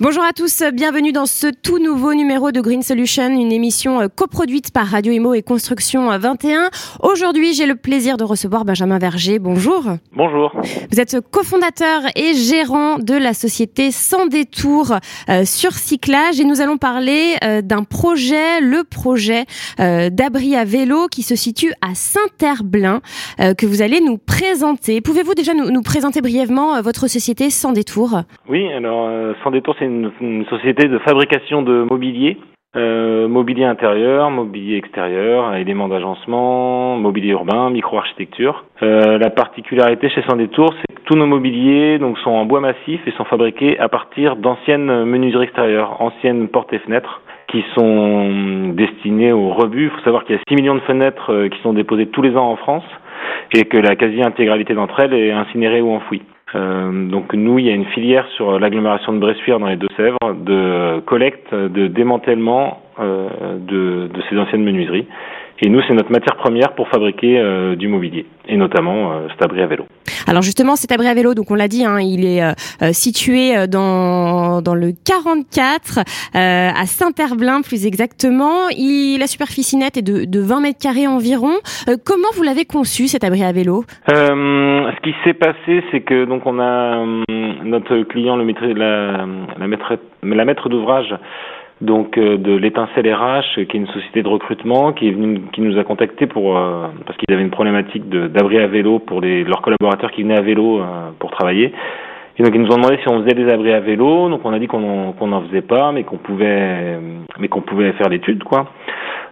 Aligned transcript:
Bonjour 0.00 0.22
à 0.22 0.32
tous, 0.32 0.62
bienvenue 0.72 1.10
dans 1.10 1.26
ce 1.26 1.48
tout 1.48 1.80
nouveau 1.80 2.14
numéro 2.14 2.52
de 2.52 2.60
Green 2.60 2.82
Solution, 2.82 3.30
une 3.30 3.50
émission 3.50 4.00
euh, 4.00 4.06
coproduite 4.06 4.72
par 4.72 4.86
Radio 4.86 5.12
Imo 5.12 5.34
et 5.34 5.42
Construction 5.42 6.16
21. 6.16 6.70
Aujourd'hui, 7.02 7.52
j'ai 7.52 7.66
le 7.66 7.74
plaisir 7.74 8.16
de 8.16 8.22
recevoir 8.22 8.64
Benjamin 8.64 9.00
Verger. 9.00 9.40
Bonjour. 9.40 9.82
Bonjour. 10.12 10.52
Vous 10.92 11.00
êtes 11.00 11.20
cofondateur 11.32 12.02
et 12.14 12.32
gérant 12.34 12.98
de 12.98 13.14
la 13.14 13.34
société 13.34 13.90
Sans 13.90 14.26
détour 14.26 14.92
euh, 15.28 15.44
sur 15.44 15.72
cyclage 15.72 16.38
et 16.38 16.44
nous 16.44 16.60
allons 16.60 16.78
parler 16.78 17.34
euh, 17.42 17.60
d'un 17.60 17.82
projet, 17.82 18.60
le 18.60 18.84
projet 18.84 19.46
d'abri 19.78 20.54
à 20.54 20.64
vélo 20.64 21.08
qui 21.08 21.22
se 21.22 21.34
situe 21.34 21.72
à 21.80 21.94
Saint-Herblain 21.94 23.00
que 23.38 23.66
vous 23.66 23.82
allez 23.82 24.00
nous 24.00 24.18
présenter. 24.18 25.00
Pouvez-vous 25.00 25.34
déjà 25.34 25.54
nous, 25.54 25.70
nous 25.70 25.82
présenter 25.82 26.20
brièvement 26.20 26.80
votre 26.82 27.08
société 27.08 27.50
Sans 27.50 27.72
détour? 27.72 28.22
Oui, 28.48 28.70
alors 28.72 29.34
Sans 29.42 29.50
détour, 29.50 29.74
c'est 29.78 29.87
une, 29.88 30.44
société 30.46 30.88
de 30.88 30.98
fabrication 30.98 31.62
de 31.62 31.86
mobilier, 31.90 32.36
euh, 32.76 33.28
mobilier 33.28 33.64
intérieur, 33.64 34.30
mobilier 34.30 34.76
extérieur, 34.76 35.54
éléments 35.56 35.88
d'agencement, 35.88 36.96
mobilier 36.96 37.30
urbain, 37.30 37.70
micro-architecture. 37.70 38.64
Euh, 38.82 39.18
la 39.18 39.30
particularité 39.30 40.08
chez 40.10 40.22
Sans 40.28 40.36
Détour, 40.36 40.74
c'est 40.74 40.94
que 40.94 41.00
tous 41.04 41.16
nos 41.16 41.26
mobiliers 41.26 41.98
donc, 41.98 42.18
sont 42.18 42.30
en 42.30 42.44
bois 42.44 42.60
massif 42.60 43.00
et 43.06 43.10
sont 43.12 43.24
fabriqués 43.24 43.78
à 43.78 43.88
partir 43.88 44.36
d'anciennes 44.36 45.04
menuiseries 45.04 45.44
extérieures, 45.44 46.00
anciennes 46.00 46.48
portes 46.48 46.72
et 46.72 46.78
fenêtres 46.80 47.22
qui 47.48 47.64
sont 47.74 48.74
destinées 48.74 49.32
au 49.32 49.50
rebut. 49.50 49.84
Il 49.84 49.90
faut 49.90 50.04
savoir 50.04 50.24
qu'il 50.24 50.36
y 50.36 50.38
a 50.38 50.42
6 50.48 50.54
millions 50.54 50.74
de 50.74 50.80
fenêtres 50.80 51.32
euh, 51.32 51.48
qui 51.48 51.58
sont 51.62 51.72
déposées 51.72 52.06
tous 52.06 52.22
les 52.22 52.36
ans 52.36 52.50
en 52.50 52.56
France 52.56 52.84
et 53.54 53.64
que 53.64 53.78
la 53.78 53.96
quasi-intégralité 53.96 54.74
d'entre 54.74 55.00
elles 55.00 55.14
est 55.14 55.32
incinérée 55.32 55.80
ou 55.80 55.90
enfouie. 55.90 56.22
Euh, 56.54 57.08
donc 57.08 57.34
nous, 57.34 57.58
il 57.58 57.66
y 57.66 57.70
a 57.70 57.74
une 57.74 57.86
filière 57.86 58.26
sur 58.36 58.58
l'agglomération 58.58 59.12
de 59.12 59.18
Bressuire 59.18 59.58
dans 59.58 59.66
les 59.66 59.76
Deux-Sèvres 59.76 60.34
de 60.34 61.00
collecte, 61.00 61.54
de 61.54 61.86
démantèlement 61.88 62.82
euh, 62.98 63.28
de, 63.58 64.08
de, 64.12 64.22
ces 64.28 64.38
anciennes 64.38 64.64
menuiseries. 64.64 65.06
Et 65.60 65.68
nous, 65.68 65.80
c'est 65.86 65.94
notre 65.94 66.12
matière 66.12 66.36
première 66.36 66.74
pour 66.74 66.88
fabriquer 66.88 67.38
euh, 67.38 67.74
du 67.74 67.88
mobilier, 67.88 68.26
et 68.46 68.56
notamment 68.56 69.12
euh, 69.12 69.28
cet 69.30 69.42
abri 69.42 69.60
à 69.60 69.66
vélo. 69.66 69.86
Alors 70.28 70.42
justement, 70.42 70.76
cet 70.76 70.92
abri 70.92 71.08
à 71.08 71.14
vélo, 71.14 71.34
donc 71.34 71.50
on 71.50 71.56
l'a 71.56 71.66
dit, 71.66 71.84
hein, 71.84 72.00
il 72.00 72.24
est 72.24 72.42
euh, 72.42 72.52
situé 72.92 73.66
dans, 73.66 74.62
dans 74.62 74.74
le 74.74 74.92
44, 75.04 76.00
à 76.34 76.86
Saint-Herblain 76.86 77.62
plus 77.62 77.86
exactement. 77.86 78.68
Il, 78.70 79.18
la 79.18 79.26
superficie 79.26 79.76
nette 79.76 79.96
est 79.96 80.02
de, 80.02 80.24
de 80.24 80.40
20 80.40 80.60
mètres 80.60 80.78
carrés 80.78 81.08
environ. 81.08 81.52
comment 82.04 82.28
vous 82.34 82.42
l'avez 82.44 82.64
conçu 82.64 83.08
cet 83.08 83.24
abri 83.24 83.42
à 83.42 83.50
vélo? 83.50 83.84
Ce 84.98 85.10
qui 85.10 85.14
s'est 85.22 85.34
passé, 85.34 85.84
c'est 85.92 86.00
que 86.00 86.24
donc 86.24 86.44
on 86.44 86.58
a 86.58 87.04
notre 87.62 88.02
client, 88.02 88.36
le 88.36 88.44
maître, 88.44 88.66
la, 88.66 89.26
maître, 89.66 89.96
la 90.24 90.44
maître 90.44 90.68
d'ouvrage 90.68 91.14
donc 91.80 92.18
euh, 92.18 92.36
de 92.36 92.56
l'étincelle 92.56 93.12
RH, 93.14 93.54
qui 93.54 93.60
est 93.60 93.74
une 93.74 93.86
société 93.86 94.24
de 94.24 94.28
recrutement, 94.28 94.92
qui 94.92 95.06
est 95.08 95.12
venue, 95.12 95.40
qui 95.52 95.60
nous 95.60 95.78
a 95.78 95.84
contacté 95.84 96.26
pour 96.26 96.58
euh, 96.58 96.88
parce 97.06 97.16
qu'ils 97.16 97.32
avaient 97.32 97.44
une 97.44 97.50
problématique 97.50 98.08
d'abri 98.08 98.58
à 98.58 98.66
vélo 98.66 98.98
pour 98.98 99.20
les, 99.20 99.44
leurs 99.44 99.62
collaborateurs 99.62 100.10
qui 100.10 100.24
venaient 100.24 100.38
à 100.38 100.42
vélo 100.42 100.80
euh, 100.80 101.10
pour 101.20 101.30
travailler. 101.30 101.72
Et 102.36 102.42
donc 102.42 102.52
ils 102.52 102.60
nous 102.60 102.72
ont 102.72 102.76
demandé 102.76 102.98
si 103.00 103.08
on 103.08 103.22
faisait 103.22 103.34
des 103.34 103.48
abris 103.48 103.72
à 103.72 103.78
vélo. 103.78 104.28
Donc 104.28 104.40
on 104.44 104.52
a 104.52 104.58
dit 104.58 104.66
qu'on 104.66 104.80
n'en 104.80 105.42
faisait 105.42 105.62
pas, 105.62 105.92
mais 105.92 106.02
qu'on 106.02 106.18
pouvait, 106.18 106.98
mais 107.38 107.46
qu'on 107.46 107.60
pouvait 107.60 107.92
faire 107.92 108.08
l'étude, 108.08 108.42
quoi. 108.42 108.66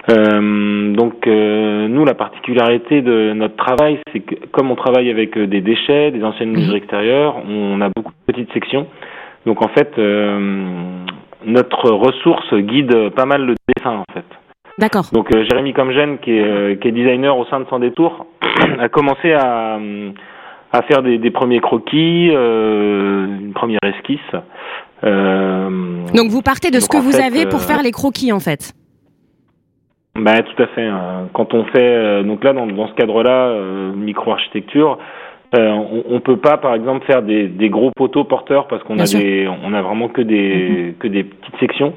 Donc 0.08 1.26
nous, 1.26 2.04
la 2.04 2.14
particularité 2.14 3.02
de 3.02 3.32
notre 3.32 3.56
travail, 3.56 3.98
c'est 4.12 4.20
que 4.20 4.34
comme 4.52 4.70
on 4.70 4.76
travaille 4.76 5.10
avec 5.10 5.38
des 5.38 5.60
déchets, 5.60 6.10
des 6.10 6.22
anciennes 6.22 6.52
mesures 6.52 6.76
extérieures, 6.76 7.36
on 7.48 7.80
a 7.80 7.88
beaucoup 7.94 8.12
de 8.12 8.32
petites 8.32 8.52
sections. 8.52 8.86
Donc 9.46 9.62
en 9.62 9.68
fait, 9.68 9.96
notre 11.44 11.90
ressource 11.90 12.54
guide 12.54 13.10
pas 13.10 13.26
mal 13.26 13.44
le 13.46 13.54
dessin 13.76 13.96
en 13.96 14.12
fait. 14.12 14.24
D'accord. 14.78 15.06
Donc 15.12 15.34
euh, 15.34 15.44
Jérémy 15.48 15.72
Comgène, 15.72 16.18
qui 16.18 16.32
est, 16.32 16.42
euh, 16.42 16.76
qui 16.76 16.88
est 16.88 16.92
designer 16.92 17.36
au 17.36 17.46
sein 17.46 17.60
de 17.60 17.66
Sans 17.68 17.78
Détour, 17.78 18.26
a 18.78 18.88
commencé 18.88 19.32
à, 19.32 19.78
à 20.72 20.82
faire 20.82 21.02
des, 21.02 21.16
des 21.18 21.30
premiers 21.30 21.60
croquis, 21.60 22.30
euh, 22.30 23.24
une 23.40 23.54
première 23.54 23.80
esquisse. 23.82 24.20
donc 25.02 26.28
vous 26.28 26.42
partez 26.42 26.70
de 26.70 26.80
ce 26.80 26.88
que 26.88 26.98
vous 26.98 27.16
avez 27.16 27.46
pour 27.46 27.60
faire 27.60 27.82
les 27.82 27.92
croquis 27.92 28.32
en 28.32 28.40
fait. 28.40 28.74
Ben, 30.18 30.42
tout 30.42 30.62
à 30.62 30.66
fait. 30.68 30.86
Hein. 30.86 31.28
Quand 31.32 31.54
on 31.54 31.64
fait, 31.64 32.24
donc 32.24 32.44
là, 32.44 32.52
dans, 32.52 32.66
dans 32.66 32.88
ce 32.88 32.94
cadre-là, 32.94 33.54
micro-architecture, 33.94 34.98
euh, 35.54 35.70
on, 36.08 36.14
ne 36.14 36.18
peut 36.18 36.38
pas, 36.38 36.56
par 36.56 36.74
exemple, 36.74 37.06
faire 37.06 37.22
des, 37.22 37.68
gros 37.68 37.92
poteaux 37.94 38.24
porteurs 38.24 38.66
parce 38.66 38.82
qu'on 38.82 38.98
a 38.98 39.04
des, 39.04 39.48
on 39.64 39.72
a 39.72 39.82
vraiment 39.82 40.08
que 40.08 40.20
des, 40.22 40.68
mm-hmm. 40.68 40.94
que 40.98 41.08
des 41.08 41.24
petites 41.24 41.56
sections. 41.60 41.94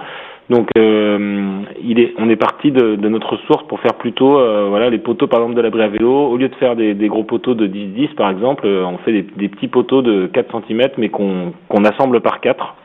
Donc, 0.49 0.67
euh, 0.77 1.61
il 1.83 1.99
est, 1.99 2.13
on 2.17 2.29
est 2.29 2.35
parti 2.35 2.71
de, 2.71 2.95
notre 3.07 3.37
source 3.47 3.63
pour 3.67 3.79
faire 3.79 3.95
plutôt, 3.95 4.39
euh, 4.39 4.67
voilà, 4.69 4.89
les 4.89 4.97
poteaux 4.97 5.27
par 5.27 5.41
exemple 5.41 5.55
de 5.57 5.61
l'abri 5.61 5.81
à 5.81 5.87
vélo. 5.87 6.11
Au 6.11 6.37
lieu 6.37 6.49
de 6.49 6.55
faire 6.55 6.75
des, 6.75 6.95
gros 7.07 7.23
poteaux 7.23 7.53
de 7.53 7.67
10-10 7.67 8.15
par 8.15 8.29
exemple, 8.29 8.67
on 8.67 8.97
fait 8.99 9.11
des, 9.11 9.49
petits 9.49 9.67
poteaux 9.67 10.01
de 10.01 10.27
4 10.27 10.61
cm 10.67 10.89
mais 10.97 11.09
qu'on 11.09 11.53
qu'on 11.67 11.85
assemble 11.85 12.21
par 12.21 12.39
4. 12.39 12.75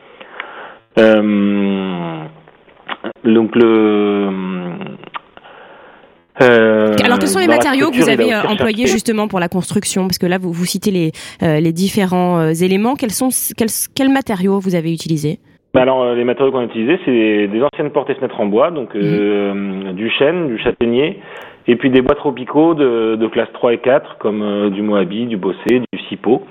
donc 3.23 3.55
le 3.55 4.29
euh, 6.41 6.95
Alors, 7.03 7.19
quels 7.19 7.29
sont 7.29 7.39
les 7.39 7.47
matériaux 7.47 7.91
que 7.91 7.97
vous 7.97 8.09
avez 8.09 8.33
euh, 8.33 8.41
employés 8.43 8.87
justement 8.87 9.27
pour 9.27 9.39
la 9.39 9.47
construction? 9.47 10.03
Parce 10.03 10.17
que 10.17 10.25
là, 10.25 10.37
vous, 10.37 10.51
vous 10.51 10.65
citez 10.65 10.91
les, 10.91 11.11
euh, 11.43 11.59
les 11.59 11.71
différents 11.71 12.49
éléments. 12.49 12.95
Quels, 12.95 13.11
sont, 13.11 13.29
quels, 13.57 13.69
quels 13.95 14.09
matériaux 14.09 14.59
vous 14.59 14.75
avez 14.75 14.91
utilisés? 14.93 15.39
Bah 15.73 15.81
alors, 15.81 16.13
les 16.13 16.23
matériaux 16.23 16.51
qu'on 16.51 16.59
a 16.59 16.65
utilisés, 16.65 16.99
c'est 17.03 17.47
des 17.47 17.61
anciennes 17.61 17.91
portes 17.91 18.09
et 18.09 18.15
fenêtres 18.15 18.39
en 18.39 18.45
bois, 18.45 18.71
donc 18.71 18.95
mhm. 18.95 19.91
du 19.93 20.09
chêne, 20.09 20.47
du 20.47 20.57
châtaignier, 20.57 21.19
et 21.67 21.75
puis 21.75 21.89
des 21.89 22.01
bois 22.01 22.15
tropicaux 22.15 22.75
de, 22.75 23.17
de 23.17 23.27
classe 23.27 23.49
3 23.53 23.73
et 23.73 23.77
4, 23.79 24.17
comme 24.19 24.69
du 24.69 24.81
moabi, 24.81 25.25
du 25.25 25.35
bossé, 25.35 25.81
du 25.91 25.99
cipo. 26.07 26.43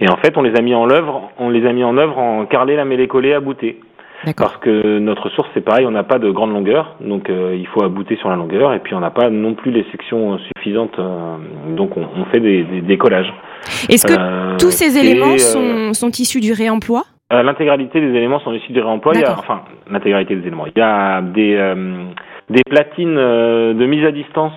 Et 0.00 0.10
en 0.10 0.16
fait, 0.16 0.36
on 0.36 0.42
les 0.42 0.56
a 0.56 0.62
mis 0.62 0.74
en 0.74 0.90
œuvre, 0.90 1.30
on 1.38 1.50
les 1.50 1.66
a 1.66 1.72
mis 1.72 1.84
en 1.84 1.96
œuvre 1.98 2.18
en 2.18 2.46
carrelé, 2.46 2.74
lamellé, 2.74 3.06
collé, 3.06 3.34
abouté. 3.34 3.78
Parce 4.36 4.56
que 4.58 4.98
notre 4.98 5.30
source, 5.30 5.48
c'est 5.54 5.64
pareil, 5.64 5.86
on 5.86 5.90
n'a 5.90 6.02
pas 6.02 6.18
de 6.18 6.30
grande 6.30 6.52
longueur, 6.52 6.96
donc 7.00 7.30
euh, 7.30 7.56
il 7.58 7.66
faut 7.68 7.82
abouter 7.82 8.16
sur 8.16 8.28
la 8.28 8.36
longueur, 8.36 8.74
et 8.74 8.80
puis 8.80 8.94
on 8.94 9.00
n'a 9.00 9.10
pas 9.10 9.30
non 9.30 9.54
plus 9.54 9.70
les 9.70 9.84
sections 9.90 10.38
suffisantes, 10.38 10.98
euh, 10.98 11.36
donc 11.74 11.96
on, 11.96 12.06
on, 12.16 12.24
fait 12.26 12.40
des, 12.40 12.62
des, 12.62 12.98
collages. 12.98 13.32
Est-ce 13.88 14.06
que 14.06 14.12
euh, 14.12 14.56
tous 14.58 14.70
ces 14.70 14.98
éléments 14.98 15.38
sont, 15.38 15.94
sont 15.94 16.10
issus 16.10 16.40
du 16.40 16.52
réemploi? 16.52 17.04
L'intégralité 17.30 18.00
des 18.00 18.08
éléments 18.08 18.40
sont 18.40 18.52
issus 18.52 18.72
du 18.72 18.80
réemploi. 18.80 19.12
Il 19.14 19.20
y 19.20 19.24
a, 19.24 19.38
enfin, 19.38 19.62
l'intégralité 19.88 20.34
des 20.34 20.46
éléments. 20.48 20.66
Il 20.66 20.76
y 20.76 20.82
a 20.82 21.22
des 21.22 21.74
des 22.50 22.62
platines 22.68 23.14
de 23.14 23.86
mise 23.86 24.04
à 24.04 24.10
distance, 24.10 24.52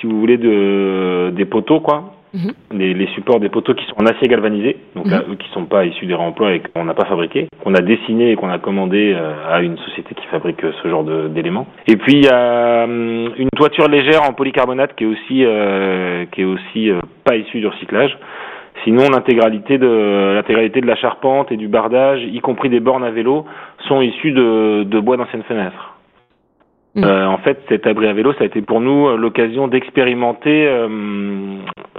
si 0.00 0.06
vous 0.06 0.18
voulez, 0.18 0.38
de 0.38 1.30
des 1.36 1.44
poteaux, 1.44 1.80
quoi, 1.80 2.15
Mhm. 2.36 2.52
les, 2.78 3.06
supports 3.14 3.40
des 3.40 3.48
poteaux 3.48 3.72
qui 3.74 3.84
sont 3.86 3.94
en 3.98 4.06
acier 4.06 4.28
galvanisé, 4.28 4.76
donc 4.94 5.06
là, 5.06 5.22
mhm. 5.26 5.32
eux 5.32 5.36
qui 5.36 5.48
sont 5.50 5.64
pas 5.64 5.86
issus 5.86 6.04
des 6.04 6.14
réemplois 6.14 6.52
et 6.52 6.60
qu'on 6.60 6.84
n'a 6.84 6.92
pas 6.92 7.06
fabriqué, 7.06 7.48
qu'on 7.64 7.74
a 7.74 7.80
dessiné 7.80 8.32
et 8.32 8.36
qu'on 8.36 8.50
a 8.50 8.58
commandé 8.58 9.14
euh, 9.16 9.32
à 9.48 9.62
une 9.62 9.78
société 9.78 10.14
qui 10.14 10.26
fabrique 10.26 10.62
euh, 10.62 10.72
ce 10.82 10.88
genre 10.88 11.04
d'éléments. 11.04 11.66
Et 11.86 11.96
puis 11.96 12.12
il 12.12 12.24
y 12.24 12.28
a 12.28 12.84
hum, 12.84 13.30
une 13.38 13.48
toiture 13.56 13.88
légère 13.88 14.22
en 14.22 14.34
polycarbonate 14.34 14.94
qui 14.96 15.04
est 15.04 15.06
aussi 15.06 15.44
euh, 15.44 16.26
qui 16.32 16.42
est 16.42 16.44
aussi 16.44 16.90
pas 17.24 17.36
issue 17.36 17.60
du 17.60 17.66
recyclage. 17.66 18.16
Sinon, 18.84 19.08
l'intégralité 19.10 19.78
de 19.78 20.34
l'intégralité 20.34 20.80
de 20.82 20.86
la 20.86 20.96
charpente 20.96 21.50
et 21.50 21.56
du 21.56 21.66
bardage, 21.66 22.22
y 22.22 22.40
compris 22.40 22.68
des 22.68 22.80
bornes 22.80 23.04
à 23.04 23.10
vélo, 23.10 23.46
sont 23.88 24.02
issus 24.02 24.32
de, 24.32 24.84
de 24.84 25.00
bois 25.00 25.16
d'anciennes 25.16 25.42
fenêtres. 25.44 25.95
Mm. 26.96 27.04
Euh, 27.04 27.28
en 27.28 27.38
fait, 27.38 27.58
cet 27.68 27.86
abri 27.86 28.08
à 28.08 28.14
vélo, 28.14 28.32
ça 28.32 28.44
a 28.44 28.46
été 28.46 28.62
pour 28.62 28.80
nous 28.80 29.08
euh, 29.08 29.16
l'occasion 29.16 29.68
d'expérimenter 29.68 30.66
euh, 30.66 30.88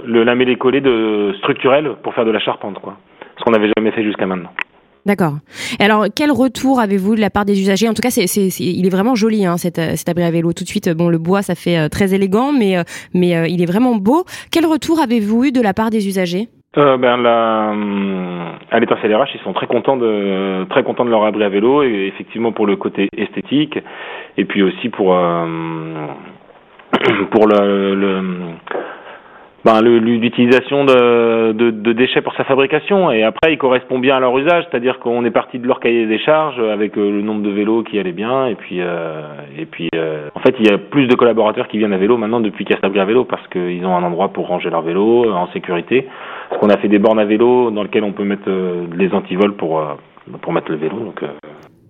le 0.04 0.24
lamellé-collé 0.24 0.80
de 0.80 1.32
structurel 1.38 1.94
pour 2.02 2.14
faire 2.14 2.24
de 2.24 2.32
la 2.32 2.40
charpente, 2.40 2.80
quoi. 2.80 2.96
Ce 3.38 3.44
qu'on 3.44 3.52
n'avait 3.52 3.70
jamais 3.76 3.92
fait 3.92 4.02
jusqu'à 4.02 4.26
maintenant. 4.26 4.50
D'accord. 5.06 5.34
Alors, 5.78 6.06
quel 6.14 6.32
retour 6.32 6.80
avez-vous 6.80 7.14
de 7.14 7.20
la 7.20 7.30
part 7.30 7.44
des 7.44 7.60
usagers? 7.60 7.88
En 7.88 7.94
tout 7.94 8.02
cas, 8.02 8.10
c'est, 8.10 8.26
c'est, 8.26 8.48
il 8.60 8.84
est 8.84 8.90
vraiment 8.90 9.14
joli, 9.14 9.46
hein, 9.46 9.56
cet, 9.56 9.80
cet, 9.96 10.08
abri 10.08 10.24
à 10.24 10.30
vélo. 10.32 10.52
Tout 10.52 10.64
de 10.64 10.68
suite, 10.68 10.90
bon, 10.90 11.08
le 11.08 11.18
bois, 11.18 11.42
ça 11.42 11.54
fait 11.54 11.88
très 11.88 12.12
élégant, 12.12 12.52
mais, 12.52 12.76
mais 13.14 13.50
il 13.50 13.62
est 13.62 13.66
vraiment 13.66 13.94
beau. 13.94 14.24
Quel 14.50 14.66
retour 14.66 15.00
avez-vous 15.00 15.44
eu 15.44 15.52
de 15.52 15.62
la 15.62 15.72
part 15.72 15.90
des 15.90 16.08
usagers? 16.08 16.48
Euh, 16.78 16.96
ben 16.96 17.16
la, 17.18 17.74
à 18.70 18.80
l'état 18.80 18.96
CLRH, 19.02 19.34
ils 19.34 19.40
sont 19.40 19.52
très 19.52 19.66
contents 19.66 19.96
de 19.96 20.64
très 20.70 20.82
contents 20.82 21.04
de 21.04 21.10
leur 21.10 21.24
abri 21.24 21.44
à 21.44 21.48
vélo 21.48 21.82
et 21.82 22.06
effectivement 22.06 22.52
pour 22.52 22.66
le 22.66 22.76
côté 22.76 23.08
esthétique 23.16 23.78
et 24.36 24.44
puis 24.44 24.62
aussi 24.62 24.88
pour 24.88 25.14
euh, 25.14 26.06
pour 27.30 27.46
le, 27.46 27.94
le 27.94 28.22
ben, 29.68 29.82
l'utilisation 29.82 30.86
de, 30.86 31.52
de, 31.52 31.92
déchets 31.92 32.22
pour 32.22 32.34
sa 32.36 32.44
fabrication. 32.44 33.10
Et 33.10 33.22
après, 33.22 33.52
il 33.52 33.58
correspond 33.58 33.98
bien 33.98 34.16
à 34.16 34.20
leur 34.20 34.36
usage, 34.38 34.64
c'est-à-dire 34.70 34.98
qu'on 34.98 35.26
est 35.26 35.30
parti 35.30 35.58
de 35.58 35.66
leur 35.66 35.78
cahier 35.78 36.06
des 36.06 36.18
charges 36.18 36.58
avec 36.58 36.96
euh, 36.96 37.10
le 37.10 37.20
nombre 37.20 37.42
de 37.42 37.50
vélos 37.50 37.82
qui 37.82 37.98
allait 37.98 38.12
bien. 38.12 38.46
Et 38.46 38.54
puis, 38.54 38.80
euh, 38.80 39.20
et 39.58 39.66
puis 39.66 39.90
euh, 39.94 40.30
en 40.34 40.40
fait, 40.40 40.54
il 40.58 40.66
y 40.66 40.72
a 40.72 40.78
plus 40.78 41.06
de 41.06 41.14
collaborateurs 41.14 41.68
qui 41.68 41.76
viennent 41.76 41.92
à 41.92 41.98
vélo 41.98 42.16
maintenant 42.16 42.40
depuis 42.40 42.64
qu'il 42.64 42.76
y 42.76 42.78
a 42.78 42.80
Sabri 42.80 42.98
à 42.98 43.04
vélo 43.04 43.24
parce 43.24 43.46
qu'ils 43.48 43.84
ont 43.84 43.94
un 43.94 44.02
endroit 44.02 44.28
pour 44.32 44.46
ranger 44.46 44.70
leur 44.70 44.80
vélo 44.80 45.30
en 45.30 45.52
sécurité. 45.52 46.08
Parce 46.48 46.62
qu'on 46.62 46.70
a 46.70 46.78
fait 46.78 46.88
des 46.88 46.98
bornes 46.98 47.18
à 47.18 47.26
vélo 47.26 47.70
dans 47.70 47.82
lesquelles 47.82 48.04
on 48.04 48.12
peut 48.12 48.24
mettre 48.24 48.48
les 48.96 49.12
antivols 49.12 49.54
pour, 49.56 49.82
pour 50.40 50.52
mettre 50.54 50.70
le 50.70 50.78
vélo. 50.78 50.96
Donc, 50.98 51.22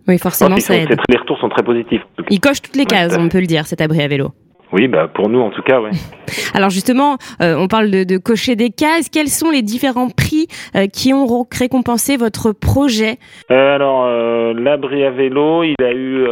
oui, 0.08 0.18
forcément, 0.18 0.56
ça 0.56 0.74
aide. 0.74 0.96
Les 1.08 1.16
retours 1.16 1.38
sont 1.38 1.48
très 1.48 1.62
positifs. 1.62 2.02
Il 2.28 2.40
coche 2.40 2.60
toutes 2.60 2.76
les 2.76 2.86
cases, 2.86 3.16
on 3.20 3.28
peut 3.28 3.38
le 3.38 3.46
dire, 3.46 3.66
cet 3.66 3.80
abri 3.80 4.02
à 4.02 4.08
vélo. 4.08 4.30
Oui, 4.72 4.86
bah 4.86 5.08
pour 5.08 5.28
nous 5.28 5.40
en 5.40 5.50
tout 5.50 5.62
cas, 5.62 5.80
oui. 5.80 5.90
Alors 6.54 6.70
justement, 6.70 7.16
euh, 7.42 7.56
on 7.58 7.68
parle 7.68 7.90
de, 7.90 8.04
de, 8.04 8.18
cocher 8.18 8.54
des 8.56 8.70
cases. 8.70 9.08
Quels 9.08 9.28
sont 9.28 9.50
les 9.50 9.62
différents 9.62 10.10
prix 10.10 10.46
euh, 10.76 10.86
qui 10.86 11.14
ont 11.14 11.26
récompensé 11.50 12.16
votre 12.16 12.52
projet? 12.52 13.18
Euh, 13.50 13.74
Alors 13.74 14.06
l'abri 14.54 15.04
à 15.04 15.10
vélo, 15.10 15.62
il 15.62 15.74
a 15.82 15.92
eu 15.92 16.24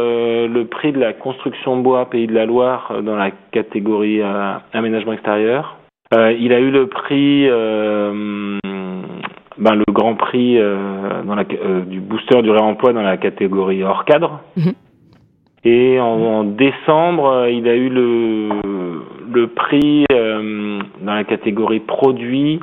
le 0.47 0.63
prix 0.65 0.91
de 0.91 0.99
la 0.99 1.13
construction 1.13 1.77
bois 1.77 2.09
Pays 2.09 2.27
de 2.27 2.33
la 2.33 2.45
Loire 2.45 3.01
dans 3.01 3.15
la 3.15 3.31
catégorie 3.51 4.21
aménagement 4.73 5.13
extérieur. 5.13 5.77
il 6.11 6.53
a 6.53 6.59
eu 6.59 6.69
le 6.69 6.87
prix, 6.87 7.47
ben, 9.57 9.75
le 9.75 9.91
grand 9.91 10.15
prix 10.15 10.59
dans 10.59 11.35
la, 11.35 11.43
du 11.43 11.99
booster 11.99 12.41
du 12.41 12.51
réemploi 12.51 12.93
dans 12.93 13.01
la 13.01 13.17
catégorie 13.17 13.83
hors 13.83 14.05
cadre. 14.05 14.41
Mhm. 14.55 14.73
Et 15.63 15.99
en, 15.99 16.43
décembre, 16.43 17.27
euh, 17.27 17.51
il 17.51 17.67
a 17.67 17.75
eu 17.75 17.89
le, 17.89 18.49
le 19.33 19.47
prix 19.47 20.05
euh, 20.11 20.79
dans 21.01 21.15
la 21.15 21.23
catégorie 21.23 21.79
produits 21.79 22.59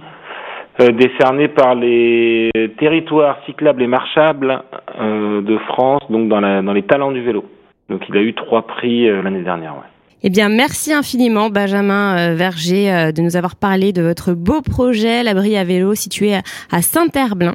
euh, 0.80 0.88
décerné 0.88 1.48
par 1.48 1.74
les 1.74 2.50
territoires 2.78 3.38
cyclables 3.46 3.82
et 3.82 3.86
marchables 3.86 4.62
de 4.98 5.58
France, 5.68 6.02
donc 6.08 6.28
dans, 6.28 6.40
la, 6.40 6.62
dans 6.62 6.72
les 6.72 6.82
talents 6.82 7.12
du 7.12 7.22
vélo. 7.22 7.44
Donc 7.88 8.02
il 8.08 8.16
a 8.16 8.20
eu 8.20 8.32
trois 8.34 8.66
prix 8.66 9.06
l'année 9.22 9.42
dernière. 9.42 9.72
Ouais. 9.72 9.88
Eh 10.22 10.30
bien, 10.30 10.48
merci 10.48 10.92
infiniment, 10.92 11.50
Benjamin 11.50 12.34
Verger, 12.34 13.12
de 13.12 13.20
nous 13.20 13.36
avoir 13.36 13.56
parlé 13.56 13.92
de 13.92 14.02
votre 14.02 14.32
beau 14.32 14.62
projet, 14.62 15.22
l'abri 15.22 15.56
à 15.56 15.64
vélo 15.64 15.94
situé 15.94 16.34
à 16.34 16.80
Saint-Herblain. 16.80 17.54